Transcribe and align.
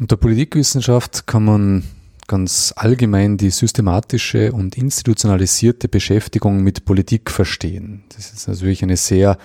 Unter 0.00 0.16
Politikwissenschaft 0.16 1.26
kann 1.26 1.44
man 1.44 1.84
ganz 2.26 2.72
allgemein 2.74 3.36
die 3.36 3.50
systematische 3.50 4.50
und 4.50 4.78
institutionalisierte 4.78 5.88
Beschäftigung 5.88 6.62
mit 6.62 6.86
Politik 6.86 7.30
verstehen. 7.30 8.04
Das 8.16 8.32
ist 8.32 8.48
natürlich 8.48 8.82
eine 8.82 8.96
sehr 8.96 9.36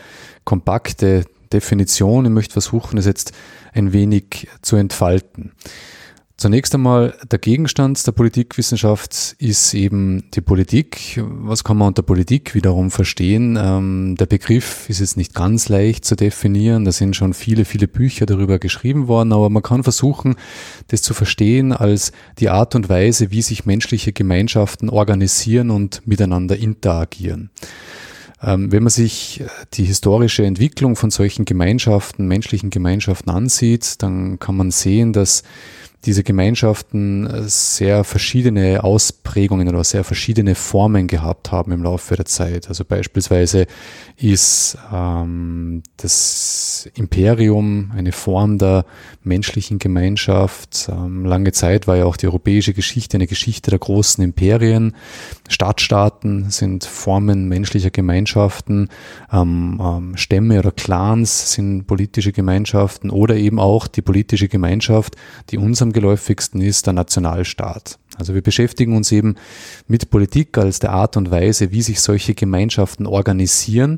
kompakte 0.45 1.25
Definition. 1.51 2.23
Ich 2.23 2.31
möchte 2.31 2.53
versuchen, 2.53 2.95
das 2.95 3.05
jetzt 3.05 3.33
ein 3.73 3.91
wenig 3.91 4.47
zu 4.61 4.77
entfalten. 4.77 5.51
Zunächst 6.37 6.75
einmal, 6.75 7.15
der 7.31 7.39
Gegenstand 7.39 8.05
der 8.05 8.11
Politikwissenschaft 8.11 9.37
ist 9.39 9.73
eben 9.73 10.29
die 10.33 10.41
Politik. 10.41 11.23
Was 11.23 11.63
kann 11.63 11.77
man 11.77 11.87
unter 11.87 12.01
Politik 12.01 12.53
wiederum 12.53 12.91
verstehen? 12.91 13.57
Ähm, 13.57 14.15
der 14.19 14.25
Begriff 14.25 14.89
ist 14.89 14.99
jetzt 14.99 15.15
nicht 15.15 15.33
ganz 15.33 15.69
leicht 15.69 16.03
zu 16.03 16.17
definieren. 16.17 16.83
Da 16.83 16.91
sind 16.91 17.15
schon 17.15 17.33
viele, 17.33 17.63
viele 17.63 17.87
Bücher 17.87 18.25
darüber 18.25 18.59
geschrieben 18.59 19.07
worden, 19.07 19.31
aber 19.31 19.49
man 19.49 19.63
kann 19.63 19.83
versuchen, 19.83 20.35
das 20.89 21.01
zu 21.01 21.13
verstehen 21.13 21.71
als 21.71 22.11
die 22.37 22.49
Art 22.49 22.75
und 22.75 22.89
Weise, 22.89 23.31
wie 23.31 23.41
sich 23.41 23.65
menschliche 23.65 24.11
Gemeinschaften 24.11 24.89
organisieren 24.89 25.69
und 25.69 26.05
miteinander 26.05 26.57
interagieren. 26.57 27.49
Ähm, 28.41 28.73
wenn 28.73 28.83
man 28.83 28.89
sich 28.89 29.41
die 29.73 29.85
historische 29.85 30.45
Entwicklung 30.45 30.97
von 30.97 31.11
solchen 31.11 31.45
Gemeinschaften, 31.45 32.27
menschlichen 32.27 32.71
Gemeinschaften 32.71 33.29
ansieht, 33.29 34.01
dann 34.03 34.37
kann 34.37 34.57
man 34.57 34.71
sehen, 34.71 35.13
dass 35.13 35.43
diese 36.05 36.23
Gemeinschaften 36.23 37.27
äh, 37.27 37.43
sehr 37.47 38.03
verschiedene 38.03 38.83
Ausprägungen 38.83 39.67
oder 39.67 39.83
sehr 39.83 40.03
verschiedene 40.03 40.55
Formen 40.55 41.07
gehabt 41.07 41.51
haben 41.51 41.71
im 41.71 41.83
Laufe 41.83 42.15
der 42.15 42.25
Zeit. 42.25 42.67
Also 42.69 42.85
beispielsweise 42.85 43.65
ist 44.17 44.77
ähm, 44.93 45.83
das 45.97 46.89
Imperium 46.95 47.91
eine 47.95 48.11
Form 48.11 48.57
der 48.57 48.85
menschlichen 49.23 49.79
Gemeinschaft. 49.79 50.89
Ähm, 50.89 51.25
lange 51.25 51.51
Zeit 51.51 51.87
war 51.87 51.97
ja 51.97 52.05
auch 52.05 52.17
die 52.17 52.27
europäische 52.27 52.73
Geschichte 52.73 53.17
eine 53.17 53.27
Geschichte 53.27 53.71
der 53.71 53.79
großen 53.79 54.23
Imperien. 54.23 54.95
Stadtstaaten 55.49 56.49
sind 56.51 56.85
Formen 56.85 57.47
menschlicher 57.47 57.89
Gemeinschaften. 57.89 58.89
Ähm, 59.31 59.81
ähm, 59.83 60.17
Stämme 60.17 60.59
oder 60.59 60.71
Clans 60.71 61.53
sind 61.53 61.87
politische 61.87 62.31
Gemeinschaften 62.31 63.09
oder 63.09 63.35
eben 63.35 63.59
auch 63.59 63.87
die 63.87 64.01
politische 64.01 64.47
Gemeinschaft, 64.47 65.15
die 65.49 65.57
uns 65.57 65.81
am 65.81 65.93
geläufigsten 65.95 66.61
ist, 66.61 66.85
der 66.85 66.93
Nationalstaat. 66.93 67.97
Also 68.17 68.33
wir 68.33 68.41
beschäftigen 68.41 68.95
uns 68.95 69.11
eben 69.11 69.35
mit 69.87 70.09
Politik 70.09 70.57
als 70.57 70.79
der 70.79 70.91
Art 70.91 71.17
und 71.17 71.31
Weise, 71.31 71.71
wie 71.71 71.81
sich 71.81 71.99
solche 72.01 72.35
Gemeinschaften 72.35 73.07
organisieren 73.07 73.97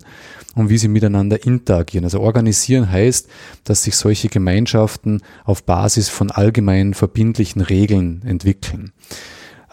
und 0.55 0.69
wie 0.69 0.77
sie 0.77 0.87
miteinander 0.87 1.45
interagieren. 1.45 2.05
Also 2.05 2.21
organisieren 2.21 2.89
heißt, 2.89 3.27
dass 3.63 3.83
sich 3.83 3.95
solche 3.95 4.29
Gemeinschaften 4.29 5.21
auf 5.43 5.63
Basis 5.63 6.09
von 6.09 6.31
allgemein 6.31 6.93
verbindlichen 6.93 7.61
Regeln 7.61 8.21
entwickeln. 8.25 8.91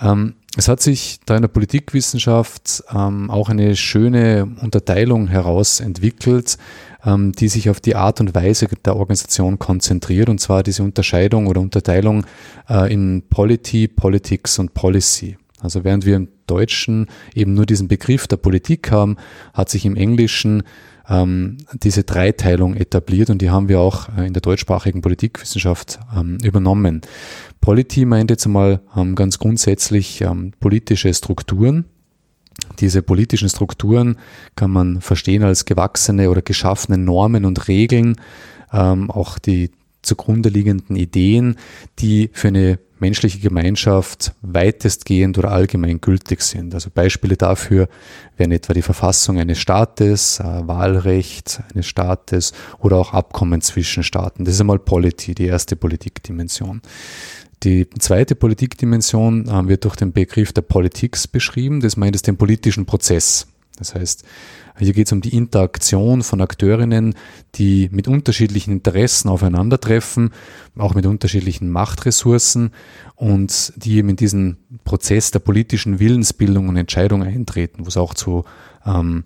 Ähm, 0.00 0.34
es 0.56 0.68
hat 0.68 0.80
sich 0.80 1.20
da 1.26 1.36
in 1.36 1.42
der 1.42 1.48
Politikwissenschaft 1.48 2.84
ähm, 2.94 3.30
auch 3.30 3.48
eine 3.48 3.74
schöne 3.74 4.48
Unterteilung 4.60 5.26
heraus 5.26 5.80
entwickelt, 5.80 6.58
ähm, 7.04 7.32
die 7.32 7.48
sich 7.48 7.70
auf 7.70 7.80
die 7.80 7.96
Art 7.96 8.20
und 8.20 8.34
Weise 8.34 8.66
der 8.84 8.96
Organisation 8.96 9.58
konzentriert, 9.58 10.28
und 10.28 10.40
zwar 10.40 10.62
diese 10.62 10.82
Unterscheidung 10.82 11.46
oder 11.46 11.60
Unterteilung 11.60 12.24
äh, 12.68 12.92
in 12.92 13.22
Polity, 13.28 13.88
Politics 13.88 14.58
und 14.58 14.74
Policy. 14.74 15.36
Also 15.60 15.84
während 15.84 16.04
wir 16.04 16.16
im 16.16 16.28
Deutschen 16.46 17.06
eben 17.34 17.54
nur 17.54 17.66
diesen 17.66 17.88
Begriff 17.88 18.26
der 18.26 18.36
Politik 18.36 18.90
haben, 18.90 19.16
hat 19.54 19.70
sich 19.70 19.86
im 19.86 19.96
Englischen 19.96 20.62
ähm, 21.08 21.58
diese 21.72 22.04
Dreiteilung 22.04 22.74
etabliert 22.76 23.30
und 23.30 23.40
die 23.40 23.50
haben 23.50 23.68
wir 23.68 23.80
auch 23.80 24.08
äh, 24.16 24.26
in 24.26 24.32
der 24.32 24.42
deutschsprachigen 24.42 25.00
Politikwissenschaft 25.00 25.98
ähm, 26.16 26.38
übernommen. 26.42 27.02
Polity 27.60 28.04
meint 28.04 28.30
jetzt 28.30 28.44
einmal 28.44 28.80
ganz 29.14 29.38
grundsätzlich 29.38 30.22
politische 30.60 31.14
Strukturen. 31.14 31.86
Diese 32.80 33.02
politischen 33.02 33.48
Strukturen 33.48 34.18
kann 34.56 34.70
man 34.70 35.00
verstehen 35.00 35.42
als 35.42 35.64
gewachsene 35.64 36.30
oder 36.30 36.42
geschaffene 36.42 36.98
Normen 36.98 37.44
und 37.44 37.68
Regeln, 37.68 38.16
ähm, 38.72 39.10
auch 39.10 39.38
die 39.38 39.70
zugrunde 40.02 40.48
liegenden 40.48 40.96
Ideen, 40.96 41.56
die 41.98 42.30
für 42.32 42.48
eine 42.48 42.78
menschliche 42.98 43.38
Gemeinschaft 43.38 44.32
weitestgehend 44.40 45.36
oder 45.36 45.50
allgemein 45.50 46.00
gültig 46.00 46.42
sind. 46.42 46.74
Also 46.74 46.90
Beispiele 46.92 47.36
dafür 47.36 47.88
wären 48.36 48.52
etwa 48.52 48.72
die 48.72 48.82
Verfassung 48.82 49.38
eines 49.38 49.58
Staates, 49.58 50.40
äh, 50.40 50.44
Wahlrecht 50.44 51.62
eines 51.72 51.86
Staates 51.86 52.52
oder 52.78 52.96
auch 52.96 53.12
Abkommen 53.12 53.60
zwischen 53.60 54.02
Staaten. 54.02 54.44
Das 54.44 54.54
ist 54.54 54.60
einmal 54.60 54.78
Polity, 54.78 55.34
die 55.34 55.46
erste 55.46 55.76
Politikdimension. 55.76 56.80
Die 57.62 57.88
zweite 57.98 58.34
Politikdimension 58.34 59.48
äh, 59.48 59.68
wird 59.68 59.84
durch 59.84 59.96
den 59.96 60.12
Begriff 60.12 60.52
der 60.52 60.62
Politics 60.62 61.26
beschrieben. 61.26 61.80
Das 61.80 61.96
meint 61.96 62.16
es 62.16 62.22
den 62.22 62.36
politischen 62.36 62.86
Prozess. 62.86 63.46
Das 63.78 63.94
heißt, 63.94 64.24
hier 64.78 64.92
geht 64.92 65.06
es 65.06 65.12
um 65.12 65.20
die 65.20 65.36
Interaktion 65.36 66.22
von 66.22 66.40
Akteurinnen, 66.40 67.14
die 67.54 67.88
mit 67.92 68.08
unterschiedlichen 68.08 68.72
Interessen 68.72 69.28
aufeinandertreffen, 69.28 70.30
auch 70.76 70.94
mit 70.94 71.06
unterschiedlichen 71.06 71.70
Machtressourcen 71.70 72.72
und 73.14 73.72
die 73.76 73.96
eben 73.96 74.08
in 74.08 74.16
diesen 74.16 74.58
Prozess 74.84 75.30
der 75.30 75.38
politischen 75.38 76.00
Willensbildung 76.00 76.68
und 76.68 76.76
Entscheidung 76.76 77.22
eintreten, 77.22 77.84
wo 77.84 77.88
es 77.88 77.96
auch 77.96 78.14
zu 78.14 78.44
ähm, 78.84 79.22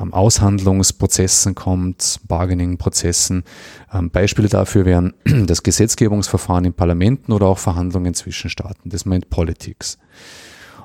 ähm, 0.00 0.12
Aushandlungsprozessen 0.12 1.54
kommt, 1.54 2.20
Bargaining-Prozessen. 2.26 3.44
Ähm, 3.92 4.10
Beispiele 4.10 4.48
dafür 4.48 4.84
wären 4.84 5.14
das 5.46 5.62
Gesetzgebungsverfahren 5.62 6.64
in 6.64 6.72
Parlamenten 6.72 7.32
oder 7.32 7.46
auch 7.46 7.58
Verhandlungen 7.58 8.14
zwischen 8.14 8.50
Staaten. 8.50 8.90
Das 8.90 9.04
meint 9.04 9.30
Politics. 9.30 9.98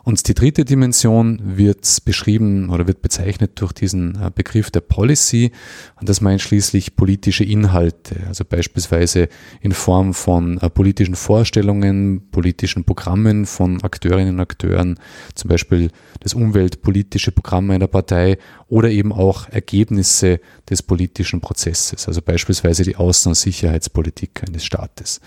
Und 0.06 0.28
die 0.28 0.36
dritte 0.36 0.66
Dimension 0.66 1.42
wird 1.58 1.98
beschrieben 2.06 2.70
oder 2.70 2.88
wird 2.88 3.02
bezeichnet 3.02 3.54
durch 3.56 3.74
diesen 3.74 4.14
äh, 4.22 4.30
Begriff 4.34 4.70
der 4.70 4.82
Policy. 4.82 5.52
Und 6.00 6.08
das 6.08 6.22
meint 6.22 6.42
schließlich 6.42 6.96
politische 6.96 7.44
Inhalte, 7.44 8.18
also 8.28 8.46
beispielsweise 8.46 9.30
in 9.62 9.72
Form 9.72 10.14
von 10.14 10.60
äh, 10.60 10.70
politischen 10.70 11.16
Vorstellungen, 11.16 12.30
politischen 12.30 12.84
Programmen 12.84 13.48
von 13.48 13.82
Akteurinnen 13.82 14.36
und 14.36 14.42
Akteuren, 14.42 15.00
zum 15.34 15.50
Beispiel 15.50 15.90
das 16.20 16.36
umweltpolitische 16.36 17.32
Programm 17.32 17.72
einer 17.72 17.88
Partei 17.88 18.38
oder 18.68 18.92
eben 18.92 19.12
auch 19.12 19.50
Ergebnisse 19.50 20.40
des 20.70 20.84
politischen 20.84 21.42
Prozesses, 21.42 22.08
also 22.08 22.22
beispielsweise 22.22 22.84
die 22.84 22.96
Außen- 22.96 23.30
und 23.30 23.36
Sicherheitspolitik 23.36 24.44
eines 24.48 24.66
Staates. 24.66 25.20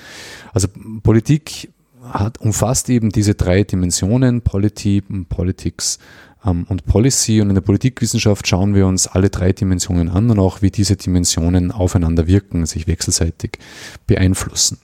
Also 0.53 0.69
Politik 1.03 1.71
hat, 2.03 2.41
umfasst 2.41 2.88
eben 2.91 3.10
diese 3.10 3.34
drei 3.34 3.64
Dimensionen, 3.64 4.42
Polity, 4.42 5.03
Politics 5.28 5.98
ähm, 6.44 6.66
und 6.69 6.84
Policy. 6.86 7.41
Und 7.41 7.48
in 7.48 7.54
der 7.54 7.62
Politikwissenschaft 7.62 8.47
schauen 8.47 8.75
wir 8.75 8.86
uns 8.86 9.06
alle 9.06 9.31
drei 9.31 9.53
Dimensionen 9.53 10.08
an 10.08 10.31
und 10.31 10.38
auch, 10.38 10.62
wie 10.62 10.70
diese 10.70 10.97
Dimensionen 10.97 11.70
aufeinander 11.70 12.26
wirken, 12.26 12.66
sich 12.66 12.87
wechselseitig 12.87 13.58
beeinflussen. 14.06 14.78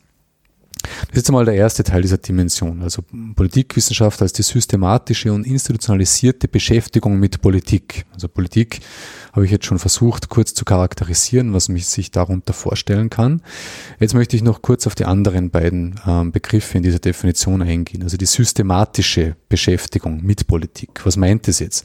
Das 0.84 1.10
ist 1.10 1.16
jetzt 1.16 1.30
einmal 1.30 1.44
der 1.44 1.54
erste 1.54 1.82
Teil 1.82 2.02
dieser 2.02 2.18
Dimension, 2.18 2.82
also 2.82 3.02
Politikwissenschaft 3.34 4.20
als 4.22 4.32
die 4.32 4.42
systematische 4.42 5.32
und 5.32 5.46
institutionalisierte 5.46 6.48
Beschäftigung 6.48 7.18
mit 7.18 7.40
Politik. 7.40 8.04
Also 8.12 8.28
Politik 8.28 8.80
habe 9.32 9.46
ich 9.46 9.50
jetzt 9.50 9.66
schon 9.66 9.78
versucht, 9.78 10.28
kurz 10.28 10.54
zu 10.54 10.64
charakterisieren, 10.64 11.52
was 11.52 11.68
mich 11.68 11.86
sich 11.86 12.10
darunter 12.10 12.52
vorstellen 12.52 13.10
kann. 13.10 13.42
Jetzt 13.98 14.14
möchte 14.14 14.36
ich 14.36 14.42
noch 14.42 14.62
kurz 14.62 14.86
auf 14.86 14.94
die 14.94 15.06
anderen 15.06 15.50
beiden 15.50 16.00
äh, 16.06 16.24
Begriffe 16.30 16.76
in 16.76 16.82
dieser 16.82 17.00
Definition 17.00 17.62
eingehen. 17.62 18.02
Also 18.02 18.16
die 18.16 18.26
systematische 18.26 19.36
Beschäftigung 19.48 20.22
mit 20.22 20.46
Politik. 20.46 21.00
Was 21.04 21.16
meint 21.16 21.48
es 21.48 21.58
jetzt? 21.58 21.84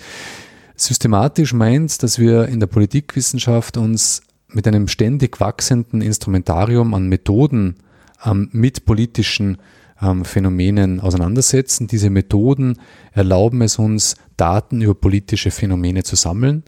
Systematisch 0.75 1.53
meint, 1.53 2.03
dass 2.03 2.19
wir 2.19 2.47
in 2.47 2.59
der 2.59 2.67
Politikwissenschaft 2.67 3.77
uns 3.77 4.21
mit 4.47 4.67
einem 4.67 4.87
ständig 4.87 5.39
wachsenden 5.39 6.01
Instrumentarium 6.01 6.93
an 6.93 7.07
Methoden 7.07 7.75
ähm, 8.25 8.49
mit 8.51 8.85
politischen 8.85 9.57
ähm, 10.01 10.25
Phänomenen 10.25 10.99
auseinandersetzen. 10.99 11.87
Diese 11.87 12.09
Methoden 12.09 12.77
erlauben 13.11 13.61
es 13.61 13.77
uns, 13.77 14.15
Daten 14.37 14.81
über 14.81 14.95
politische 14.95 15.51
Phänomene 15.51 16.03
zu 16.03 16.15
sammeln 16.15 16.63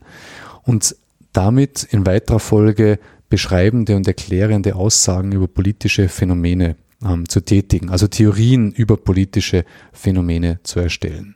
und 0.64 0.96
damit 1.34 1.84
in 1.84 2.06
weiterer 2.06 2.40
Folge 2.40 3.00
beschreibende 3.30 3.96
und 3.96 4.08
erklärende 4.08 4.76
Aussagen 4.76 5.32
über 5.32 5.48
politische 5.48 6.10
Phänomene 6.10 6.76
ähm, 7.04 7.28
zu 7.28 7.42
tätigen, 7.42 7.90
also 7.90 8.08
Theorien 8.08 8.72
über 8.72 8.98
politische 8.98 9.64
Phänomene 9.94 10.60
zu 10.64 10.80
erstellen. 10.80 11.36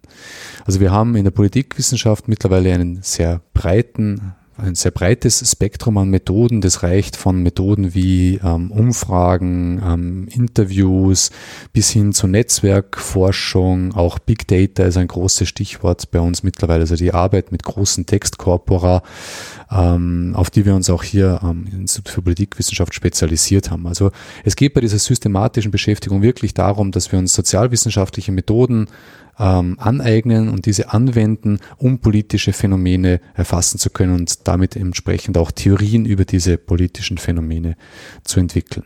Also 0.66 0.80
wir 0.80 0.92
haben 0.92 1.16
in 1.16 1.24
der 1.24 1.32
Politikwissenschaft 1.32 2.28
mittlerweile 2.28 2.74
einen 2.74 3.00
sehr 3.02 3.42
breiten 3.54 4.36
ein 4.58 4.76
sehr 4.76 4.92
breites 4.92 5.50
Spektrum 5.50 5.98
an 5.98 6.10
Methoden. 6.10 6.62
Das 6.62 6.82
reicht 6.84 7.16
von 7.16 7.44
Methoden 7.44 7.94
wie 7.94 8.40
ähm, 8.44 8.72
Umfragen, 8.72 9.82
ähm, 9.86 10.28
Interviews 10.32 11.32
bis 11.74 11.90
hin 11.90 12.14
zu 12.14 12.28
Netzwerkforschung. 12.28 13.94
Auch 13.94 14.20
Big 14.20 14.48
Data 14.48 14.84
ist 14.84 14.98
ein 14.98 15.08
großes 15.08 15.48
Stichwort 15.48 16.10
bei 16.12 16.20
uns 16.20 16.44
mittlerweile. 16.44 16.82
Also 16.82 16.96
die 16.96 17.14
Arbeit 17.14 17.52
mit 17.52 17.64
großen 17.64 18.06
Textkorpora 18.06 19.04
ähm, 19.72 20.34
auf 20.36 20.50
die 20.50 20.66
wir 20.66 20.76
uns 20.76 20.90
auch 20.90 21.04
hier 21.04 21.44
am 21.44 21.66
Institut 21.66 22.10
für 22.10 22.22
Politikwissenschaft 22.22 22.94
spezialisiert 22.94 23.72
haben. 23.72 23.88
Also 23.88 24.12
es 24.44 24.56
geht 24.56 24.74
bei 24.74 24.82
dieser 24.82 25.00
systematischen 25.00 25.72
Beschäftigung 25.72 26.22
wirklich 26.22 26.54
darum, 26.54 26.92
dass 26.92 27.12
wir 27.12 27.20
uns 27.20 27.34
sozialwissenschaftliche 27.34 28.32
Methoden 28.32 28.88
ähm, 29.40 29.78
aneignen 29.80 30.50
und 30.50 30.66
diese 30.66 30.94
anwenden, 30.94 31.60
um 31.78 32.00
politische 32.00 32.54
Phänomene 32.54 33.20
erfassen 33.34 33.80
zu 33.80 33.90
können 33.90 34.14
und 34.14 34.48
damit 34.48 34.76
entsprechend 34.76 35.38
auch 35.38 35.52
Theorien 35.52 36.06
über 36.06 36.26
diese 36.26 36.58
politischen 36.58 37.18
Phänomene 37.18 37.76
zu 38.24 38.40
entwickeln. 38.40 38.86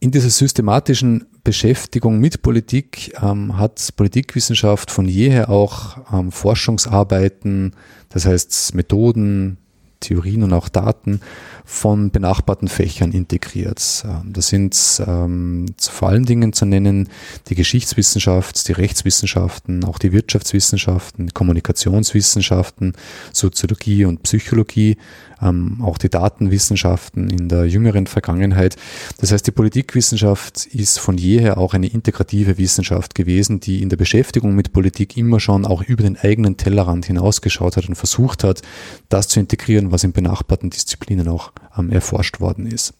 In 0.00 0.10
dieser 0.10 0.30
systematischen 0.30 1.26
Beschäftigung 1.44 2.18
mit 2.18 2.42
Politik 2.42 3.14
ähm, 3.22 3.58
hat 3.58 3.88
Politikwissenschaft 3.96 4.90
von 4.90 5.06
jeher 5.06 5.50
auch 5.50 5.98
ähm, 6.12 6.30
Forschungsarbeiten, 6.30 7.74
das 8.10 8.26
heißt 8.26 8.74
Methoden, 8.74 9.58
Theorien 10.02 10.42
und 10.42 10.52
auch 10.52 10.68
Daten 10.68 11.20
von 11.64 12.10
benachbarten 12.10 12.68
Fächern 12.68 13.12
integriert. 13.12 14.04
Ähm, 14.04 14.32
das 14.32 14.48
sind 14.48 14.76
ähm, 15.06 15.66
vor 15.78 16.08
allen 16.08 16.26
Dingen 16.26 16.52
zu 16.52 16.66
nennen 16.66 17.08
die 17.48 17.54
Geschichtswissenschaft, 17.54 18.68
die 18.68 18.72
Rechtswissenschaften, 18.72 19.84
auch 19.84 19.98
die 19.98 20.12
Wirtschaftswissenschaften, 20.12 21.32
Kommunikationswissenschaften, 21.32 22.94
Soziologie 23.32 24.04
und 24.04 24.22
Psychologie, 24.24 24.96
ähm, 25.40 25.78
auch 25.82 25.98
die 25.98 26.08
Datenwissenschaften 26.08 27.30
in 27.30 27.48
der 27.48 27.66
jüngeren 27.66 28.06
Vergangenheit. 28.06 28.76
Das 29.18 29.32
heißt, 29.32 29.46
die 29.46 29.50
Politikwissenschaft 29.50 30.66
ist 30.66 30.98
von 30.98 31.18
jeher 31.18 31.58
auch 31.58 31.74
eine 31.74 31.88
integrative 31.88 32.58
Wissenschaft 32.58 33.14
gewesen, 33.14 33.60
die 33.60 33.82
in 33.82 33.88
der 33.88 33.96
Beschäftigung 33.96 34.54
mit 34.54 34.72
Politik 34.72 35.16
immer 35.16 35.40
schon 35.40 35.64
auch 35.66 35.82
über 35.82 36.02
den 36.02 36.16
eigenen 36.16 36.56
Tellerrand 36.56 37.06
hinausgeschaut 37.06 37.76
hat 37.76 37.88
und 37.88 37.94
versucht 37.94 38.44
hat, 38.44 38.62
das 39.08 39.28
zu 39.28 39.40
integrieren, 39.40 39.91
was 39.92 40.04
in 40.04 40.12
benachbarten 40.12 40.70
Disziplinen 40.70 41.28
auch 41.28 41.52
ähm, 41.76 41.90
erforscht 41.90 42.40
worden 42.40 42.66
ist. 42.66 42.94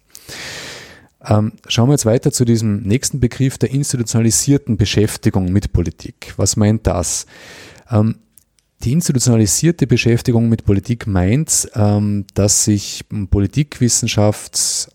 Ähm, 1.24 1.52
schauen 1.68 1.88
wir 1.88 1.94
jetzt 1.94 2.06
weiter 2.06 2.32
zu 2.32 2.44
diesem 2.44 2.82
nächsten 2.82 3.20
Begriff 3.20 3.58
der 3.58 3.70
institutionalisierten 3.70 4.76
Beschäftigung 4.76 5.52
mit 5.52 5.72
Politik. 5.72 6.34
Was 6.36 6.56
meint 6.56 6.86
das? 6.86 7.26
Ähm, 7.90 8.16
die 8.82 8.92
institutionalisierte 8.92 9.86
Beschäftigung 9.86 10.48
mit 10.48 10.64
Politik 10.64 11.06
meint, 11.06 11.70
ähm, 11.74 12.26
dass 12.34 12.64
sich 12.64 13.04
Politikwissenschaft 13.30 14.90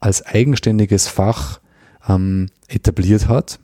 als 0.00 0.24
eigenständiges 0.24 1.08
Fach 1.08 1.60
ähm, 2.08 2.48
etabliert 2.68 3.28
hat, 3.28 3.58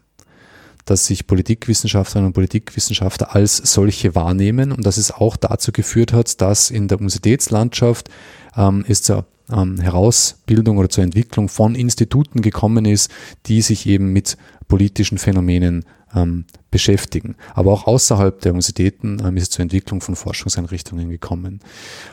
dass 0.85 1.07
sich 1.07 1.27
Politikwissenschaftlerinnen 1.27 2.29
und 2.29 2.35
Politikwissenschaftler 2.35 3.35
als 3.35 3.57
solche 3.57 4.15
wahrnehmen 4.15 4.73
und 4.73 4.85
dass 4.87 4.97
es 4.97 5.11
auch 5.11 5.37
dazu 5.37 5.73
geführt 5.73 6.13
hat, 6.13 6.41
dass 6.41 6.71
in 6.71 6.89
der 6.89 6.99
Universitätslandschaft 6.99 8.11
ähm, 8.57 8.85
es 8.87 9.03
zur 9.03 9.27
ähm, 9.51 9.79
Herausbildung 9.79 10.79
oder 10.79 10.89
zur 10.89 11.05
Entwicklung 11.05 11.49
von 11.49 11.75
Instituten 11.75 12.43
gekommen 12.43 12.85
ist, 12.85 13.11
die 13.47 13.63
sich 13.63 13.87
eben 13.87 14.13
mit 14.13 14.37
politischen 14.69 15.19
Phänomenen 15.19 15.85
ähm, 16.15 16.45
beschäftigen. 16.71 17.37
Aber 17.55 17.73
auch 17.73 17.87
außerhalb 17.87 18.41
der 18.41 18.53
Universitäten 18.53 19.21
ähm, 19.25 19.37
ist 19.37 19.45
es 19.45 19.51
zur 19.51 19.63
Entwicklung 19.63 20.01
von 20.01 20.17
Forschungseinrichtungen 20.17 21.09
gekommen. 21.11 21.61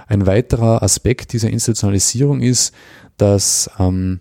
Ein 0.07 0.25
weiterer 0.25 0.83
Aspekt 0.83 1.33
dieser 1.33 1.49
Institutionalisierung 1.49 2.41
ist, 2.41 2.73
dass 3.17 3.69
ähm, 3.79 4.19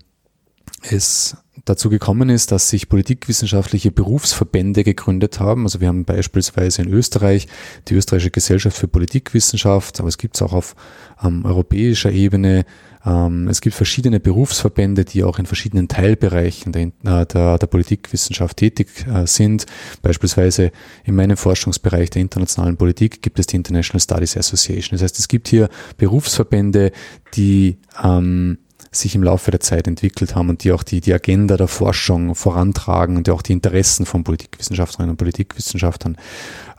es 0.83 1.37
dazu 1.65 1.91
gekommen 1.91 2.29
ist, 2.29 2.53
dass 2.53 2.69
sich 2.69 2.89
politikwissenschaftliche 2.89 3.91
Berufsverbände 3.91 4.85
gegründet 4.85 5.41
haben. 5.41 5.65
Also 5.65 5.81
wir 5.81 5.89
haben 5.89 6.05
beispielsweise 6.05 6.83
in 6.83 6.89
Österreich 6.89 7.49
die 7.89 7.95
Österreichische 7.95 8.31
Gesellschaft 8.31 8.77
für 8.77 8.89
Politikwissenschaft, 8.89 10.01
aber 10.01 10.09
es 10.09 10.19
gibt 10.19 10.37
es 10.37 10.43
auch 10.43 10.53
auf 10.53 10.75
ähm, 11.23 11.45
europäischer 11.45 12.11
Ebene 12.11 12.65
ähm, 13.05 13.49
es 13.49 13.61
gibt 13.61 13.75
verschiedene 13.75 14.21
Berufsverbände, 14.21 15.05
die 15.05 15.25
auch 15.25 15.39
in 15.39 15.47
verschiedenen 15.47 15.89
Teilbereichen 15.89 16.73
der, 16.73 16.83
äh, 16.83 17.27
der, 17.27 17.59
der 17.59 17.67
Politikwissenschaft 17.67 18.59
tätig 18.59 19.07
äh, 19.07 19.27
sind. 19.27 19.67
Beispielsweise 20.03 20.71
in 21.05 21.15
meinem 21.15 21.37
Forschungsbereich 21.37 22.11
der 22.11 22.23
internationalen 22.23 22.77
Politik 22.77 23.23
gibt 23.23 23.39
es 23.39 23.47
die 23.47 23.57
International 23.57 24.01
Studies 24.01 24.37
Association. 24.37 24.91
Das 24.93 25.03
heißt, 25.03 25.19
es 25.19 25.29
gibt 25.29 25.49
hier 25.49 25.69
Berufsverbände, 25.97 26.93
die 27.35 27.79
ähm, 28.03 28.59
sich 28.91 29.15
im 29.15 29.23
Laufe 29.23 29.51
der 29.51 29.61
Zeit 29.61 29.87
entwickelt 29.87 30.35
haben 30.35 30.49
und 30.49 30.65
die 30.65 30.73
auch 30.73 30.83
die, 30.83 31.01
die 31.01 31.15
Agenda 31.15 31.57
der 31.57 31.69
Forschung 31.69 32.35
vorantragen 32.35 33.17
und 33.17 33.27
die 33.27 33.31
auch 33.31 33.43
die 33.43 33.53
Interessen 33.53 34.07
von 34.07 34.25
Politikwissenschaftlerinnen 34.25 35.11
und 35.11 35.17
Politikwissenschaftlern 35.17 36.17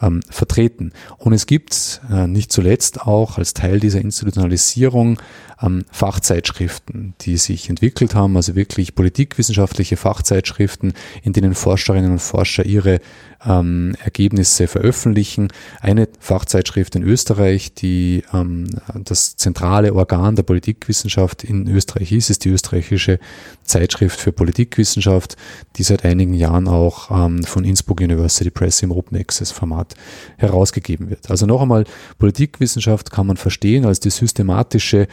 ähm, 0.02 0.22
vertreten. 0.30 0.92
Und 1.18 1.34
es 1.34 1.46
gibt 1.46 2.02
äh, 2.12 2.28
nicht 2.28 2.52
zuletzt 2.52 3.02
auch 3.02 3.38
als 3.38 3.54
Teil 3.54 3.80
dieser 3.80 4.02
Institutionalisierung 4.02 5.20
ähm, 5.62 5.86
Fachzeitschriften, 5.92 7.14
die 7.22 7.38
sich 7.38 7.70
entwickelt 7.70 8.16
haben, 8.16 8.36
also 8.36 8.56
wirklich 8.56 8.96
politikwissenschaftliche 8.96 9.98
Fachzeitschriften, 9.98 10.94
in 11.24 11.34
denen 11.34 11.56
Forscherinnen 11.56 12.12
und 12.12 12.20
Forscher 12.20 12.66
ihre 12.66 13.00
ähm, 13.46 13.96
Ergebnisse 14.04 14.68
veröffentlichen. 14.68 15.50
Eine 15.80 16.08
Fachzeitschrift 16.20 16.96
in 16.96 17.04
Österreich, 17.04 17.74
die 17.74 18.24
ähm, 18.34 18.70
das 18.94 19.36
zentrale 19.36 19.94
Organ 19.94 20.36
der 20.36 20.44
Politikwissenschaft 20.44 21.44
in 21.44 21.68
Österreich 21.68 22.12
ist, 22.12 22.30
ist 22.30 22.46
die 22.46 22.50
österreichische 22.50 23.20
Zeitschrift 23.64 24.20
für 24.20 24.32
Politikwissenschaft, 24.32 25.38
die 25.78 25.84
seit 25.84 26.06
einigen 26.06 26.34
Jahren 26.34 26.68
auch 26.68 27.10
ähm, 27.12 27.44
von 27.44 27.64
Innsbruck 27.64 28.02
University 28.02 28.50
Press 28.50 28.82
im 28.82 28.92
Open 28.92 29.18
Access 29.18 29.52
Format 29.52 29.96
herausgegeben 30.38 31.10
wird. 31.10 31.30
Also 31.30 31.46
noch 31.46 31.62
einmal, 31.62 31.86
Politikwissenschaft 32.20 33.12
kann 33.12 33.28
man 33.28 33.38
verstehen 33.38 33.86
als 33.86 34.00
die 34.00 34.10
systematische 34.10 35.08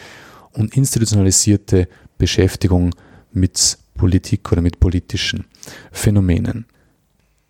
und 0.52 0.76
institutionalisierte 0.76 1.88
Beschäftigung 2.18 2.94
mit 3.32 3.78
Politik 3.96 4.50
oder 4.52 4.60
mit 4.60 4.80
politischen 4.80 5.44
Phänomenen. 5.92 6.66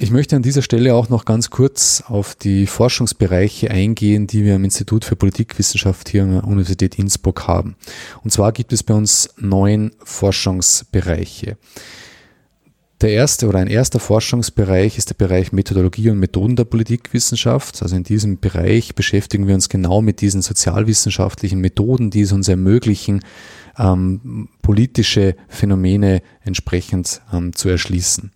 Ich 0.00 0.12
möchte 0.12 0.36
an 0.36 0.42
dieser 0.42 0.62
Stelle 0.62 0.94
auch 0.94 1.08
noch 1.08 1.24
ganz 1.24 1.50
kurz 1.50 2.04
auf 2.06 2.36
die 2.36 2.68
Forschungsbereiche 2.68 3.68
eingehen, 3.72 4.28
die 4.28 4.44
wir 4.44 4.54
am 4.54 4.62
Institut 4.62 5.04
für 5.04 5.16
Politikwissenschaft 5.16 6.08
hier 6.08 6.22
an 6.22 6.30
der 6.30 6.44
Universität 6.44 7.00
Innsbruck 7.00 7.48
haben. 7.48 7.74
Und 8.22 8.30
zwar 8.30 8.52
gibt 8.52 8.72
es 8.72 8.84
bei 8.84 8.94
uns 8.94 9.28
neun 9.38 9.90
Forschungsbereiche. 10.04 11.56
Der 13.00 13.10
erste 13.10 13.48
oder 13.48 13.58
ein 13.58 13.66
erster 13.66 13.98
Forschungsbereich 13.98 14.98
ist 14.98 15.10
der 15.10 15.16
Bereich 15.16 15.50
Methodologie 15.50 16.10
und 16.10 16.20
Methoden 16.20 16.54
der 16.54 16.64
Politikwissenschaft. 16.64 17.82
Also 17.82 17.96
in 17.96 18.04
diesem 18.04 18.38
Bereich 18.38 18.94
beschäftigen 18.94 19.48
wir 19.48 19.56
uns 19.56 19.68
genau 19.68 20.00
mit 20.00 20.20
diesen 20.20 20.42
sozialwissenschaftlichen 20.42 21.60
Methoden, 21.60 22.10
die 22.10 22.20
es 22.20 22.30
uns 22.30 22.46
ermöglichen, 22.46 23.24
ähm, 23.76 24.48
politische 24.62 25.34
Phänomene 25.48 26.22
entsprechend 26.44 27.20
ähm, 27.32 27.52
zu 27.52 27.68
erschließen. 27.68 28.30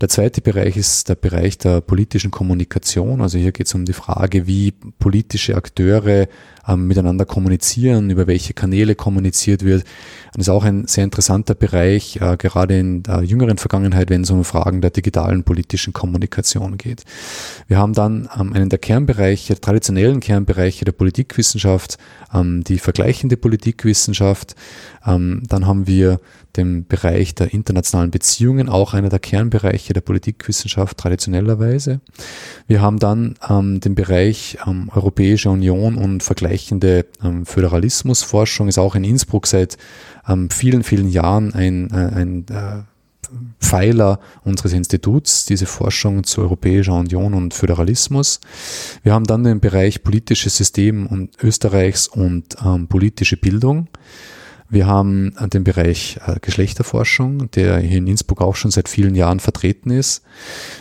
Der 0.00 0.08
zweite 0.08 0.40
Bereich 0.40 0.76
ist 0.76 1.08
der 1.08 1.14
Bereich 1.14 1.58
der 1.58 1.80
politischen 1.80 2.30
Kommunikation. 2.30 3.20
Also 3.20 3.38
hier 3.38 3.52
geht 3.52 3.66
es 3.66 3.74
um 3.74 3.84
die 3.84 3.92
Frage, 3.92 4.46
wie 4.46 4.72
politische 4.98 5.54
Akteure 5.54 6.26
ähm, 6.66 6.86
miteinander 6.86 7.24
kommunizieren, 7.24 8.10
über 8.10 8.26
welche 8.26 8.54
Kanäle 8.54 8.94
kommuniziert 8.94 9.64
wird. 9.64 9.84
Das 10.34 10.46
ist 10.46 10.48
auch 10.48 10.64
ein 10.64 10.86
sehr 10.86 11.04
interessanter 11.04 11.54
Bereich, 11.54 12.16
äh, 12.20 12.36
gerade 12.36 12.78
in 12.78 13.02
der 13.02 13.22
jüngeren 13.22 13.58
Vergangenheit, 13.58 14.10
wenn 14.10 14.22
es 14.22 14.30
um 14.30 14.44
Fragen 14.44 14.80
der 14.80 14.90
digitalen 14.90 15.44
politischen 15.44 15.92
Kommunikation 15.92 16.78
geht. 16.78 17.04
Wir 17.68 17.78
haben 17.78 17.92
dann 17.92 18.28
ähm, 18.38 18.52
einen 18.52 18.68
der 18.68 18.78
Kernbereiche, 18.78 19.60
traditionellen 19.60 20.20
Kernbereiche 20.20 20.84
der 20.84 20.92
Politikwissenschaft, 20.92 21.98
ähm, 22.32 22.64
die 22.64 22.78
vergleichende 22.78 23.36
Politikwissenschaft. 23.36 24.56
Ähm, 25.06 25.42
dann 25.48 25.66
haben 25.66 25.86
wir 25.86 26.20
den 26.56 26.86
Bereich 26.86 27.34
der 27.34 27.52
internationalen 27.52 28.10
Beziehungen, 28.10 28.68
auch 28.68 28.94
einer 28.94 29.08
der 29.08 29.18
Kernbereiche 29.18 29.92
der 29.92 30.00
Politikwissenschaft 30.00 30.98
traditionellerweise. 30.98 32.00
Wir 32.66 32.80
haben 32.80 32.98
dann 32.98 33.36
ähm, 33.48 33.80
den 33.80 33.94
Bereich 33.94 34.58
ähm, 34.66 34.90
Europäische 34.94 35.50
Union 35.50 35.96
und 35.96 36.22
vergleichende 36.22 37.06
ähm, 37.22 37.46
Föderalismusforschung, 37.46 38.68
ist 38.68 38.78
auch 38.78 38.94
in 38.94 39.04
Innsbruck 39.04 39.46
seit 39.46 39.78
ähm, 40.28 40.50
vielen, 40.50 40.82
vielen 40.82 41.08
Jahren 41.08 41.54
ein, 41.54 41.90
äh, 41.90 42.14
ein 42.14 42.46
äh, 42.48 42.82
Pfeiler 43.60 44.20
unseres 44.44 44.72
Instituts, 44.72 45.46
diese 45.46 45.66
Forschung 45.66 46.24
zu 46.24 46.42
Europäischer 46.42 46.94
Union 46.94 47.34
und 47.34 47.54
Föderalismus. 47.54 48.40
Wir 49.02 49.14
haben 49.14 49.24
dann 49.24 49.44
den 49.44 49.60
Bereich 49.60 50.02
politisches 50.02 50.56
System 50.56 51.06
und 51.06 51.42
Österreichs 51.42 52.08
und 52.08 52.56
ähm, 52.64 52.88
politische 52.88 53.36
Bildung. 53.36 53.88
Wir 54.72 54.86
haben 54.86 55.34
den 55.52 55.64
Bereich 55.64 56.18
äh, 56.26 56.36
Geschlechterforschung, 56.40 57.50
der 57.50 57.78
hier 57.78 57.98
in 57.98 58.06
Innsbruck 58.06 58.40
auch 58.40 58.56
schon 58.56 58.70
seit 58.70 58.88
vielen 58.88 59.14
Jahren 59.14 59.38
vertreten 59.38 59.90
ist. 59.90 60.22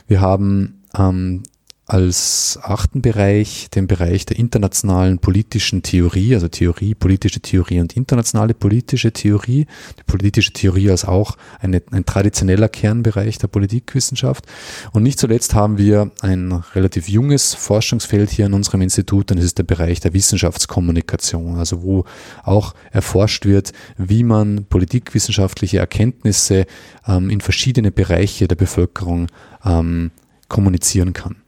Wir 0.07 0.21
haben 0.21 0.81
ähm, 0.97 1.43
als 1.91 2.57
achten 2.61 3.01
Bereich 3.01 3.69
den 3.69 3.85
Bereich 3.85 4.25
der 4.25 4.39
internationalen 4.39 5.19
politischen 5.19 5.83
Theorie, 5.83 6.33
also 6.33 6.47
Theorie, 6.47 6.95
politische 6.95 7.41
Theorie 7.41 7.81
und 7.81 7.97
internationale 7.97 8.53
politische 8.53 9.11
Theorie. 9.11 9.65
Die 9.99 10.03
politische 10.03 10.53
Theorie 10.53 10.89
als 10.89 11.03
auch 11.03 11.35
eine, 11.59 11.81
ein 11.91 12.05
traditioneller 12.05 12.69
Kernbereich 12.69 13.39
der 13.39 13.49
Politikwissenschaft. 13.49 14.45
Und 14.93 15.03
nicht 15.03 15.19
zuletzt 15.19 15.53
haben 15.53 15.77
wir 15.77 16.11
ein 16.21 16.53
relativ 16.75 17.09
junges 17.09 17.55
Forschungsfeld 17.55 18.29
hier 18.29 18.45
in 18.45 18.53
unserem 18.53 18.81
Institut 18.81 19.29
und 19.29 19.37
das 19.37 19.45
ist 19.45 19.57
der 19.57 19.63
Bereich 19.63 19.99
der 19.99 20.13
Wissenschaftskommunikation, 20.13 21.57
also 21.57 21.83
wo 21.83 22.05
auch 22.43 22.73
erforscht 22.91 23.45
wird, 23.45 23.73
wie 23.97 24.23
man 24.23 24.63
politikwissenschaftliche 24.63 25.79
Erkenntnisse 25.79 26.67
ähm, 27.05 27.29
in 27.29 27.41
verschiedene 27.41 27.91
Bereiche 27.91 28.47
der 28.47 28.55
Bevölkerung 28.55 29.27
ähm, 29.65 30.11
kommunizieren 30.47 31.11
kann. 31.11 31.40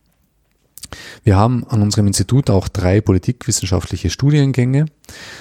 Wir 1.23 1.37
haben 1.37 1.65
an 1.67 1.81
unserem 1.81 2.07
Institut 2.07 2.49
auch 2.49 2.67
drei 2.67 3.01
politikwissenschaftliche 3.01 4.09
Studiengänge. 4.09 4.85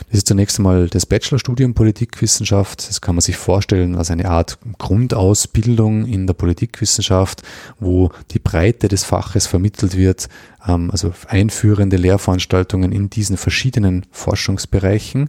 Das 0.09 0.19
ist 0.19 0.29
zunächst 0.29 0.59
einmal 0.59 0.89
das 0.89 1.07
Bachelorstudium 1.07 1.75
Politikwissenschaft. 1.75 2.89
Das 2.89 3.01
kann 3.01 3.15
man 3.15 3.23
sich 3.23 3.37
vorstellen 3.37 3.97
als 3.97 4.11
eine 4.11 4.29
Art 4.29 4.59
Grundausbildung 4.79 6.07
in 6.07 6.27
der 6.27 6.35
Politikwissenschaft, 6.35 7.43
wo 7.81 8.11
die 8.31 8.39
Breite 8.39 8.89
des 8.89 9.05
Faches 9.05 9.47
vermittelt 9.47 9.97
wird, 9.97 10.29
ähm, 10.67 10.91
also 10.91 11.13
einführende 11.29 11.97
Lehrveranstaltungen 11.97 12.93
in 12.93 13.11
diesen 13.11 13.37
verschiedenen 13.37 14.07
Forschungsbereichen. 14.11 15.29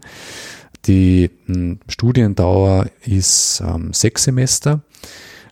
Die 0.86 1.30
Studiendauer 1.88 2.88
ist 3.06 3.64
ähm, 3.66 3.94
sechs 3.94 4.24
Semester. 4.24 4.82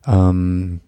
Ähm, 0.05 0.81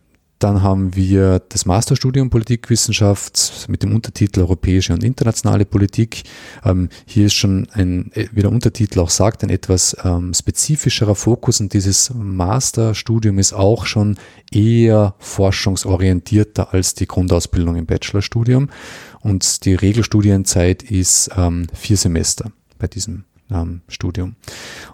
dann 0.43 0.61
haben 0.61 0.95
wir 0.95 1.39
das 1.39 1.65
Masterstudium 1.65 2.29
Politikwissenschaft 2.29 3.65
mit 3.69 3.81
dem 3.81 3.95
Untertitel 3.95 4.41
Europäische 4.41 4.91
und 4.91 5.01
internationale 5.01 5.63
Politik. 5.63 6.23
Ähm, 6.65 6.89
hier 7.05 7.27
ist 7.27 7.33
schon 7.33 7.67
ein, 7.71 8.11
wie 8.33 8.41
der 8.41 8.51
Untertitel 8.51 8.99
auch 8.99 9.09
sagt, 9.09 9.43
ein 9.43 9.49
etwas 9.49 9.95
ähm, 10.03 10.33
spezifischerer 10.33 11.15
Fokus 11.15 11.61
und 11.61 11.73
dieses 11.73 12.11
Masterstudium 12.13 13.39
ist 13.39 13.53
auch 13.53 13.85
schon 13.85 14.17
eher 14.51 15.15
forschungsorientierter 15.19 16.73
als 16.73 16.93
die 16.93 17.07
Grundausbildung 17.07 17.77
im 17.77 17.85
Bachelorstudium. 17.85 18.69
Und 19.21 19.63
die 19.63 19.75
Regelstudienzeit 19.75 20.83
ist 20.83 21.29
ähm, 21.37 21.67
vier 21.73 21.95
Semester 21.95 22.51
bei 22.79 22.87
diesem 22.87 23.23
ähm, 23.49 23.81
Studium. 23.87 24.35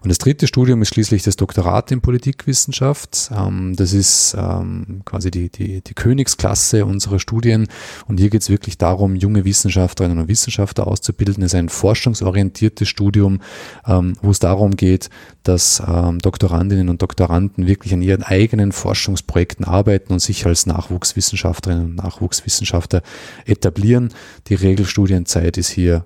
Und 0.02 0.08
das 0.10 0.18
dritte 0.18 0.48
Studium 0.48 0.82
ist 0.82 0.94
schließlich 0.94 1.24
das 1.24 1.36
Doktorat 1.36 1.92
in 1.92 2.00
Politikwissenschaft. 2.00 3.32
Ähm, 3.36 3.76
das 3.76 3.92
ist 3.92 4.36
ähm, 4.40 5.02
quasi 5.04 5.30
die, 5.30 5.50
die, 5.50 5.82
die 5.82 5.94
Königsklasse 5.94 6.86
unserer 6.86 7.20
Studien. 7.20 7.68
Und 8.08 8.20
hier 8.20 8.30
geht 8.30 8.42
es 8.42 8.50
wirklich 8.50 8.78
darum, 8.78 9.16
junge 9.16 9.44
Wissenschaftlerinnen 9.44 10.20
und 10.20 10.28
Wissenschaftler 10.30 10.88
auszubilden. 10.88 11.44
Es 11.44 11.54
ist 11.54 11.60
ein 11.60 11.68
forschungsorientiertes 11.68 12.88
Studium, 12.88 13.42
ähm, 13.86 14.14
wo 14.22 14.32
es 14.32 14.40
darum 14.40 14.76
geht, 14.76 15.10
dass 15.44 15.82
Doktorandinnen 16.22 16.90
und 16.90 17.02
Doktoranden 17.02 17.66
wirklich 17.66 17.94
an 17.94 18.04
ihren 18.04 18.22
eigenen 18.22 18.72
Forschungsprojekten 18.72 19.66
arbeiten 19.66 20.14
und 20.14 20.20
sich 20.20 20.46
als 20.46 20.68
Nachwuchswissenschaftlerinnen 20.68 21.86
und 21.86 21.96
Nachwuchswissenschaftler 21.96 23.02
etablieren. 23.46 24.14
Die 24.48 24.54
Regelstudienzeit 24.54 25.58
ist 25.58 25.70
hier 25.70 26.06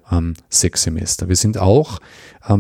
sechs 0.50 0.84
Semester. 0.84 1.28
Wir 1.28 1.36
sind 1.36 1.58
auch 1.58 2.00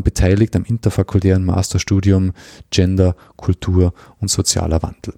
beteiligt 0.04 0.58
am 0.58 0.66
interfakultären 0.66 1.23
Masterstudium 1.46 2.34
Gender, 2.70 3.16
Kultur 3.36 3.94
und 4.20 4.30
sozialer 4.30 4.82
Wandel. 4.84 5.16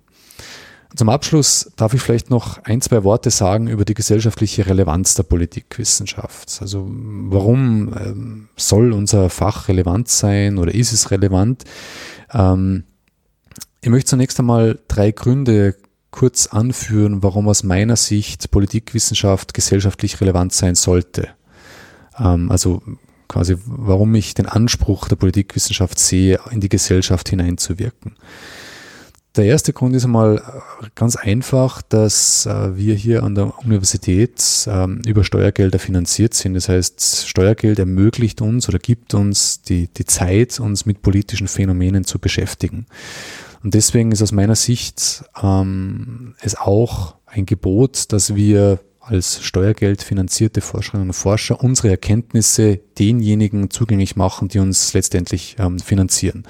Zum 0.96 1.10
Abschluss 1.10 1.72
darf 1.76 1.94
ich 1.94 2.02
vielleicht 2.02 2.30
noch 2.30 2.64
ein, 2.64 2.80
zwei 2.80 3.04
Worte 3.04 3.30
sagen 3.30 3.68
über 3.68 3.84
die 3.84 3.94
gesellschaftliche 3.94 4.66
Relevanz 4.66 5.14
der 5.16 5.24
Politikwissenschaft. 5.24 6.58
Also 6.62 6.88
warum 6.90 7.94
ähm, 8.00 8.50
soll 8.56 8.94
unser 8.94 9.30
Fach 9.30 9.68
relevant 9.68 10.08
sein 10.08 10.58
oder 10.58 10.74
ist 10.74 10.94
es 10.94 11.12
relevant? 11.12 11.66
Ähm, 12.32 12.86
ich 13.82 13.90
möchte 13.90 14.12
zunächst 14.12 14.40
einmal 14.40 14.80
drei 14.88 15.12
Gründe 15.12 15.76
kurz 16.12 16.48
anführen, 16.48 17.24
warum 17.24 17.50
aus 17.50 17.64
meiner 17.64 17.98
Sicht 17.98 18.50
Politikwissenschaft 18.50 19.54
gesellschaftlich 19.54 20.22
relevant 20.22 20.54
sein 20.54 20.76
sollte. 20.76 21.28
Ähm, 22.18 22.50
also 22.50 22.82
quasi, 23.36 23.58
warum 23.66 24.16
ich 24.16 24.34
den 24.34 24.46
Anspruch 24.46 25.10
der 25.10 25.18
Politikwissenschaft 25.18 26.00
sehe, 26.00 26.40
in 26.52 26.62
die 26.62 26.70
Gesellschaft 26.70 27.28
hineinzuwirken. 27.28 28.16
Der 29.36 29.44
erste 29.44 29.74
Grund 29.74 29.94
ist 29.94 30.06
einmal 30.06 30.42
ganz 30.96 31.18
einfach, 31.18 31.82
dass 31.82 32.46
äh, 32.46 32.78
wir 32.78 32.96
hier 32.96 33.24
an 33.24 33.36
der 33.36 33.60
Universität 33.60 34.42
ähm, 34.68 35.02
über 35.06 35.26
Steuergelder 35.26 35.80
finanziert 35.80 36.34
sind. 36.34 36.54
Das 36.54 36.70
heißt, 36.70 37.28
Steuergeld 37.28 37.78
ermöglicht 37.78 38.40
uns 38.40 38.70
oder 38.70 38.80
gibt 38.80 39.14
uns 39.14 39.62
die, 39.64 39.90
die 39.90 40.06
Zeit, 40.06 40.58
uns 40.62 40.86
mit 40.86 41.02
politischen 41.02 41.50
Phänomenen 41.50 42.06
zu 42.06 42.20
beschäftigen. 42.20 42.86
Und 43.62 43.74
deswegen 43.74 44.14
ist 44.14 44.22
aus 44.22 44.32
meiner 44.32 44.56
Sicht 44.56 45.26
ähm, 45.44 46.36
es 46.40 46.56
auch 46.56 47.16
ein 47.26 47.46
Gebot, 47.46 48.14
dass 48.14 48.34
wir 48.34 48.80
als 49.06 49.44
Steuergeld 49.44 50.02
finanzierte 50.02 50.62
Forscherinnen 50.62 51.10
und 51.10 51.14
Forscher 51.14 51.64
unsere 51.64 51.90
Erkenntnisse 51.90 52.80
denjenigen 52.98 53.70
zugänglich 53.70 54.16
machen, 54.16 54.48
die 54.48 54.60
uns 54.60 54.94
letztendlich 54.94 55.56
ähm, 55.60 55.80
finanzieren. 55.80 56.44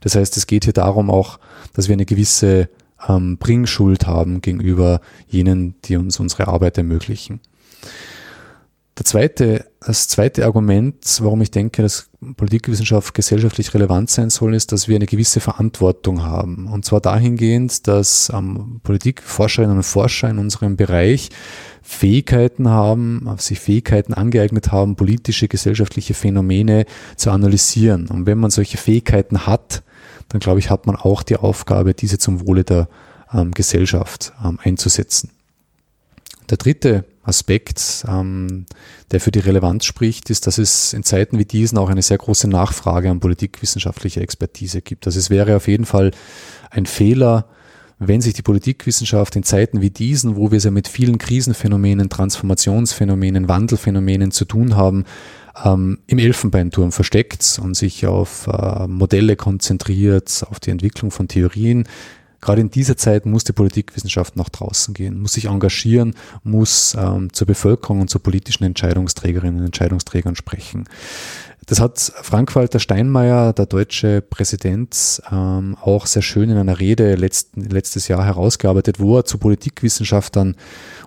Das 0.00 0.14
heißt, 0.14 0.36
es 0.36 0.46
geht 0.46 0.64
hier 0.64 0.74
darum 0.74 1.10
auch, 1.10 1.38
dass 1.72 1.88
wir 1.88 1.94
eine 1.94 2.04
gewisse 2.04 2.68
ähm, 3.08 3.38
Bringschuld 3.38 4.06
haben 4.06 4.42
gegenüber 4.42 5.00
jenen, 5.26 5.74
die 5.84 5.96
uns 5.96 6.20
unsere 6.20 6.48
Arbeit 6.48 6.76
ermöglichen. 6.76 7.40
Der 8.98 9.04
zweite, 9.04 9.66
das 9.80 10.08
zweite 10.08 10.46
Argument, 10.46 10.96
warum 11.20 11.42
ich 11.42 11.50
denke, 11.50 11.82
dass 11.82 12.08
Politikwissenschaft 12.36 13.12
gesellschaftlich 13.12 13.74
relevant 13.74 14.08
sein 14.08 14.30
soll, 14.30 14.54
ist, 14.54 14.72
dass 14.72 14.88
wir 14.88 14.96
eine 14.96 15.04
gewisse 15.04 15.40
Verantwortung 15.40 16.22
haben. 16.22 16.66
Und 16.66 16.86
zwar 16.86 17.02
dahingehend, 17.02 17.86
dass 17.86 18.32
ähm, 18.34 18.80
Politikforscherinnen 18.82 19.76
und 19.76 19.82
Forscher 19.82 20.30
in 20.30 20.38
unserem 20.38 20.76
Bereich 20.76 21.28
Fähigkeiten 21.88 22.68
haben, 22.68 23.28
sich 23.38 23.60
Fähigkeiten 23.60 24.12
angeeignet 24.12 24.72
haben, 24.72 24.96
politische, 24.96 25.46
gesellschaftliche 25.46 26.14
Phänomene 26.14 26.84
zu 27.14 27.30
analysieren. 27.30 28.08
Und 28.08 28.26
wenn 28.26 28.38
man 28.38 28.50
solche 28.50 28.76
Fähigkeiten 28.76 29.46
hat, 29.46 29.84
dann 30.28 30.40
glaube 30.40 30.58
ich, 30.58 30.68
hat 30.68 30.86
man 30.86 30.96
auch 30.96 31.22
die 31.22 31.36
Aufgabe, 31.36 31.94
diese 31.94 32.18
zum 32.18 32.44
Wohle 32.44 32.64
der 32.64 32.88
ähm, 33.32 33.52
Gesellschaft 33.52 34.32
ähm, 34.44 34.58
einzusetzen. 34.64 35.30
Der 36.50 36.56
dritte 36.56 37.04
Aspekt, 37.22 38.04
ähm, 38.08 38.66
der 39.12 39.20
für 39.20 39.30
die 39.30 39.38
Relevanz 39.38 39.84
spricht, 39.84 40.28
ist, 40.28 40.48
dass 40.48 40.58
es 40.58 40.92
in 40.92 41.04
Zeiten 41.04 41.38
wie 41.38 41.44
diesen 41.44 41.78
auch 41.78 41.88
eine 41.88 42.02
sehr 42.02 42.18
große 42.18 42.48
Nachfrage 42.48 43.10
an 43.10 43.20
politikwissenschaftlicher 43.20 44.22
Expertise 44.22 44.82
gibt. 44.82 45.06
Also 45.06 45.20
es 45.20 45.30
wäre 45.30 45.54
auf 45.54 45.68
jeden 45.68 45.86
Fall 45.86 46.10
ein 46.70 46.86
Fehler, 46.86 47.46
wenn 47.98 48.20
sich 48.20 48.34
die 48.34 48.42
Politikwissenschaft 48.42 49.36
in 49.36 49.42
Zeiten 49.42 49.80
wie 49.80 49.90
diesen, 49.90 50.36
wo 50.36 50.50
wir 50.50 50.58
es 50.58 50.64
ja 50.64 50.70
mit 50.70 50.86
vielen 50.86 51.18
Krisenphänomenen, 51.18 52.10
Transformationsphänomenen, 52.10 53.48
Wandelphänomenen 53.48 54.32
zu 54.32 54.44
tun 54.44 54.76
haben, 54.76 55.04
ähm, 55.64 55.98
im 56.06 56.18
Elfenbeinturm 56.18 56.92
versteckt 56.92 57.58
und 57.62 57.74
sich 57.74 58.06
auf 58.06 58.48
äh, 58.48 58.86
Modelle 58.86 59.36
konzentriert, 59.36 60.44
auf 60.50 60.60
die 60.60 60.70
Entwicklung 60.70 61.10
von 61.10 61.28
Theorien. 61.28 61.88
Gerade 62.42 62.60
in 62.60 62.70
dieser 62.70 62.98
Zeit 62.98 63.24
muss 63.24 63.44
die 63.44 63.54
Politikwissenschaft 63.54 64.36
nach 64.36 64.50
draußen 64.50 64.92
gehen, 64.92 65.20
muss 65.20 65.32
sich 65.32 65.46
engagieren, 65.46 66.14
muss 66.44 66.94
ähm, 66.98 67.32
zur 67.32 67.46
Bevölkerung 67.46 68.02
und 68.02 68.10
zu 68.10 68.18
politischen 68.18 68.64
Entscheidungsträgerinnen 68.64 69.60
und 69.60 69.66
Entscheidungsträgern 69.66 70.36
sprechen. 70.36 70.84
Das 71.66 71.80
hat 71.80 71.98
Frank-Walter 71.98 72.78
Steinmeier, 72.78 73.52
der 73.52 73.66
deutsche 73.66 74.22
Präsident, 74.22 75.20
ähm, 75.32 75.76
auch 75.80 76.06
sehr 76.06 76.22
schön 76.22 76.48
in 76.48 76.56
einer 76.56 76.78
Rede 76.78 77.16
letzten, 77.16 77.62
letztes 77.62 78.06
Jahr 78.06 78.24
herausgearbeitet, 78.24 79.00
wo 79.00 79.18
er 79.18 79.24
zu 79.24 79.38
Politikwissenschaftlern 79.38 80.54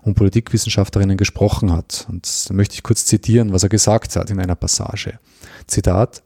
und 0.01 0.15
Politikwissenschaftlerinnen 0.15 1.15
gesprochen 1.15 1.71
hat. 1.71 2.07
Und 2.09 2.27
möchte 2.51 2.73
ich 2.73 2.83
kurz 2.83 3.05
zitieren, 3.05 3.53
was 3.53 3.63
er 3.63 3.69
gesagt 3.69 4.17
hat 4.17 4.29
in 4.31 4.39
einer 4.39 4.55
Passage. 4.55 5.19
Zitat. 5.65 6.23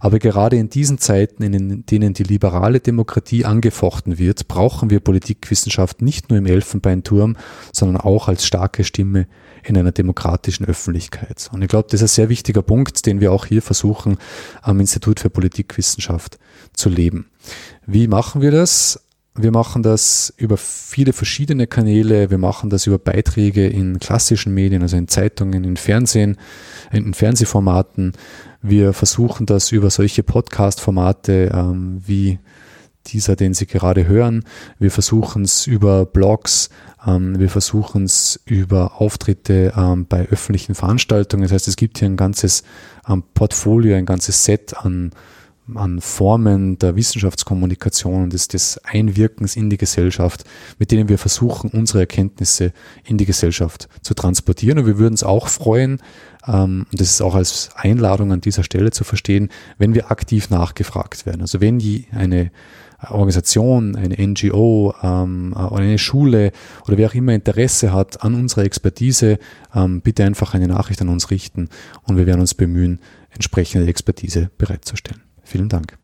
Aber 0.00 0.18
gerade 0.18 0.56
in 0.56 0.70
diesen 0.70 0.98
Zeiten, 0.98 1.42
in 1.42 1.84
denen 1.86 2.14
die 2.14 2.22
liberale 2.22 2.80
Demokratie 2.80 3.44
angefochten 3.44 4.18
wird, 4.18 4.48
brauchen 4.48 4.90
wir 4.90 5.00
Politikwissenschaft 5.00 6.02
nicht 6.02 6.30
nur 6.30 6.38
im 6.38 6.46
Elfenbeinturm, 6.46 7.36
sondern 7.72 8.00
auch 8.00 8.28
als 8.28 8.46
starke 8.46 8.84
Stimme 8.84 9.26
in 9.64 9.76
einer 9.76 9.92
demokratischen 9.92 10.66
Öffentlichkeit. 10.66 11.48
Und 11.52 11.62
ich 11.62 11.68
glaube, 11.68 11.88
das 11.90 12.00
ist 12.00 12.12
ein 12.12 12.14
sehr 12.14 12.28
wichtiger 12.28 12.62
Punkt, 12.62 13.06
den 13.06 13.20
wir 13.20 13.32
auch 13.32 13.46
hier 13.46 13.62
versuchen, 13.62 14.18
am 14.62 14.80
Institut 14.80 15.20
für 15.20 15.30
Politikwissenschaft 15.30 16.38
zu 16.72 16.88
leben. 16.88 17.26
Wie 17.86 18.06
machen 18.06 18.42
wir 18.42 18.50
das? 18.50 19.00
Wir 19.38 19.52
machen 19.52 19.82
das 19.82 20.32
über 20.38 20.56
viele 20.56 21.12
verschiedene 21.12 21.66
Kanäle. 21.66 22.30
Wir 22.30 22.38
machen 22.38 22.70
das 22.70 22.86
über 22.86 22.98
Beiträge 22.98 23.66
in 23.66 23.98
klassischen 23.98 24.54
Medien, 24.54 24.80
also 24.80 24.96
in 24.96 25.08
Zeitungen, 25.08 25.64
in 25.64 25.76
Fernsehen, 25.76 26.38
in 26.90 27.12
Fernsehformaten. 27.12 28.12
Wir 28.68 28.92
versuchen 28.92 29.46
das 29.46 29.70
über 29.70 29.90
solche 29.90 30.24
Podcast-Formate 30.24 31.52
ähm, 31.54 32.02
wie 32.04 32.40
dieser, 33.06 33.36
den 33.36 33.54
Sie 33.54 33.64
gerade 33.64 34.08
hören. 34.08 34.42
Wir 34.80 34.90
versuchen 34.90 35.44
es 35.44 35.68
über 35.68 36.04
Blogs, 36.04 36.70
ähm, 37.06 37.38
wir 37.38 37.48
versuchen 37.48 38.02
es 38.02 38.40
über 38.44 39.00
Auftritte 39.00 39.72
ähm, 39.76 40.06
bei 40.08 40.26
öffentlichen 40.26 40.74
Veranstaltungen. 40.74 41.44
Das 41.44 41.52
heißt, 41.52 41.68
es 41.68 41.76
gibt 41.76 41.98
hier 41.98 42.08
ein 42.08 42.16
ganzes 42.16 42.64
ähm, 43.08 43.22
Portfolio, 43.34 43.94
ein 43.94 44.04
ganzes 44.04 44.44
Set 44.44 44.76
an 44.76 45.12
an 45.74 46.00
Formen 46.00 46.78
der 46.78 46.96
Wissenschaftskommunikation 46.96 48.24
und 48.24 48.32
des, 48.32 48.48
des 48.48 48.78
Einwirkens 48.84 49.56
in 49.56 49.70
die 49.70 49.76
Gesellschaft, 49.76 50.44
mit 50.78 50.90
denen 50.90 51.08
wir 51.08 51.18
versuchen, 51.18 51.70
unsere 51.70 52.00
Erkenntnisse 52.00 52.72
in 53.04 53.18
die 53.18 53.26
Gesellschaft 53.26 53.88
zu 54.02 54.14
transportieren. 54.14 54.78
Und 54.78 54.86
wir 54.86 54.98
würden 54.98 55.14
uns 55.14 55.24
auch 55.24 55.48
freuen, 55.48 56.00
ähm, 56.46 56.86
und 56.90 57.00
das 57.00 57.10
ist 57.10 57.20
auch 57.20 57.34
als 57.34 57.70
Einladung 57.74 58.32
an 58.32 58.40
dieser 58.40 58.62
Stelle 58.62 58.90
zu 58.90 59.04
verstehen, 59.04 59.50
wenn 59.78 59.94
wir 59.94 60.10
aktiv 60.10 60.50
nachgefragt 60.50 61.26
werden. 61.26 61.40
Also 61.40 61.60
wenn 61.60 61.78
die 61.78 62.06
eine 62.12 62.50
Organisation, 63.10 63.94
eine 63.96 64.16
NGO 64.18 64.94
ähm, 65.02 65.52
oder 65.54 65.82
eine 65.82 65.98
Schule 65.98 66.52
oder 66.86 66.96
wer 66.96 67.08
auch 67.08 67.14
immer 67.14 67.34
Interesse 67.34 67.92
hat 67.92 68.22
an 68.22 68.34
unserer 68.34 68.64
Expertise, 68.64 69.38
ähm, 69.74 70.00
bitte 70.00 70.24
einfach 70.24 70.54
eine 70.54 70.68
Nachricht 70.68 71.02
an 71.02 71.08
uns 71.08 71.30
richten 71.30 71.68
und 72.04 72.16
wir 72.16 72.26
werden 72.26 72.40
uns 72.40 72.54
bemühen, 72.54 73.00
entsprechende 73.30 73.86
Expertise 73.88 74.50
bereitzustellen. 74.56 75.25
Vielen 75.46 75.68
Dank. 75.68 75.94